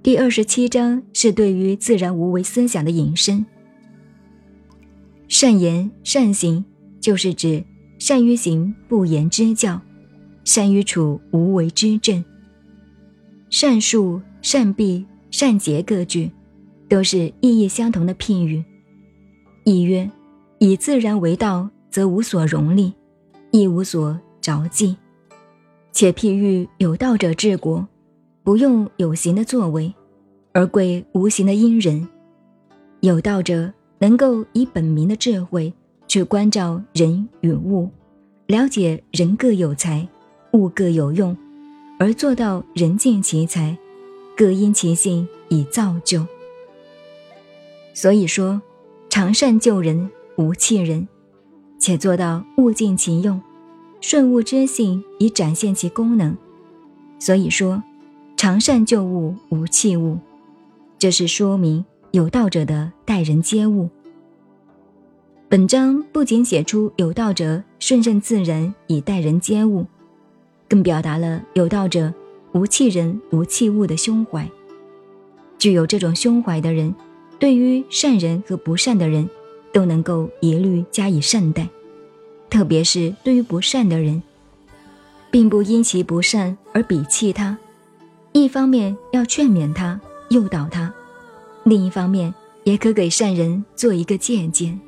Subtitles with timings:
[0.00, 3.44] 第二十七章是对于自然无为思想的引申。
[5.26, 6.64] 善言善行，
[7.00, 7.62] 就是指
[7.98, 9.80] 善于行不言之教，
[10.44, 12.24] 善于处无为之政。
[13.50, 16.30] 善术、善闭、善结各句，
[16.88, 18.64] 都是意义相同的譬喻。
[19.64, 20.08] 意曰：
[20.60, 22.94] 以自然为道，则无所容力，
[23.50, 24.96] 亦无所着迹。
[25.92, 27.86] 且譬喻有道者治国，
[28.48, 29.92] 不用有形的作为，
[30.54, 32.08] 而贵无形的因人。
[33.00, 33.70] 有道者。
[33.98, 35.70] 能够以本名的智慧
[36.06, 37.90] 去关照人与物，
[38.46, 40.08] 了解人各有才，
[40.52, 41.36] 物各有用，
[41.98, 43.76] 而做到人尽其才，
[44.36, 46.24] 各因其性以造就。
[47.92, 48.62] 所以说，
[49.10, 51.06] 常善救人，无弃人，
[51.78, 53.42] 且做到物尽其用，
[54.00, 56.36] 顺物之性以展现其功能。
[57.18, 57.82] 所以说，
[58.38, 60.16] 常善救物，无弃物，
[60.96, 61.84] 这是说明。
[62.12, 63.90] 有道者的待人接物。
[65.48, 69.84] 本章不仅写出有道者顺任自然以待人接物，
[70.68, 72.14] 更表达了有道者
[72.52, 74.48] 无弃人无弃物的胸怀。
[75.58, 76.94] 具有这种胸怀的人，
[77.40, 79.28] 对于善人和不善的人，
[79.72, 81.68] 都能够一律加以善待，
[82.48, 84.22] 特别是对于不善的人，
[85.28, 87.58] 并不因其不善而鄙弃他。
[88.42, 90.00] 一方面要劝勉他、
[90.30, 90.92] 诱导他。
[91.64, 94.78] 另一方面，也可给善人做一个借鉴。